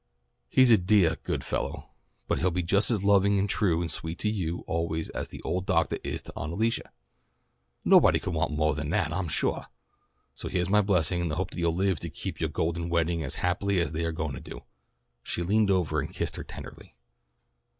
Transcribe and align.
"He's 0.49 0.71
a 0.71 0.79
deah, 0.79 1.15
good 1.21 1.43
fellow, 1.43 1.91
and 2.27 2.39
he'll 2.39 2.49
be 2.49 2.63
just 2.63 2.89
as 2.89 3.03
loving 3.03 3.37
and 3.37 3.47
true 3.47 3.83
and 3.83 3.91
sweet 3.91 4.17
to 4.25 4.31
you 4.31 4.63
always 4.65 5.09
as 5.09 5.27
the 5.27 5.43
old 5.43 5.67
Doctah 5.67 5.99
is 6.03 6.23
to 6.23 6.33
Aunt 6.35 6.53
Alicia. 6.53 6.91
Nobody 7.85 8.17
could 8.17 8.33
want 8.33 8.51
moah 8.51 8.73
than 8.73 8.89
that 8.89 9.13
I'm 9.13 9.29
suah. 9.29 9.65
So 10.33 10.47
heah's 10.49 10.69
my 10.69 10.81
blessing 10.81 11.21
and 11.21 11.29
the 11.29 11.35
hope 11.35 11.51
that 11.51 11.59
you'll 11.59 11.75
live 11.75 11.99
to 11.99 12.09
keep 12.09 12.41
yoah 12.41 12.49
Golden 12.49 12.89
Wedding 12.89 13.21
as 13.21 13.35
happily 13.45 13.79
as 13.79 13.91
they 13.91 14.03
are 14.03 14.11
going 14.11 14.33
to 14.33 14.41
do." 14.41 14.63
She 15.21 15.43
leaned 15.43 15.69
over 15.69 15.99
and 15.99 16.11
kissed 16.11 16.35
her 16.35 16.43
tenderly. 16.43 16.95